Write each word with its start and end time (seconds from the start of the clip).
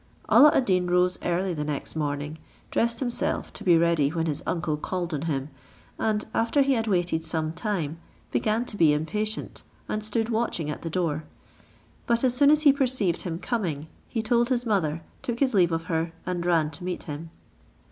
Alla 0.27 0.49
ad 0.51 0.65
Deen 0.65 0.87
rose 0.87 1.19
early 1.23 1.53
the 1.53 1.63
next 1.63 1.95
morning, 1.95 2.39
dressed 2.71 3.01
himself, 3.01 3.53
to 3.53 3.63
be 3.63 3.77
ready 3.77 4.09
when 4.09 4.25
his 4.25 4.41
uncle 4.47 4.75
called 4.75 5.13
on 5.13 5.21
him; 5.29 5.49
and 5.99 6.25
after 6.33 6.63
he 6.63 6.73
had 6.73 6.87
waited 6.87 7.23
some 7.23 7.53
time, 7.53 7.99
began 8.31 8.65
to 8.65 8.75
be 8.75 8.93
impatient, 8.93 9.61
and 9.87 10.03
stood 10.03 10.29
watching 10.29 10.71
at 10.71 10.81
the 10.81 10.89
door; 10.89 11.25
but 12.07 12.23
as 12.23 12.33
soon 12.33 12.49
as 12.49 12.63
he 12.63 12.73
perceived 12.73 13.21
him 13.21 13.37
coming, 13.37 13.85
he 14.09 14.23
told 14.23 14.49
his 14.49 14.65
mother, 14.65 15.03
took 15.21 15.39
his 15.39 15.53
leave 15.53 15.71
of 15.71 15.83
her, 15.83 16.13
and 16.25 16.47
ran 16.47 16.71
to 16.71 16.83
meet 16.83 17.03
him. 17.03 17.29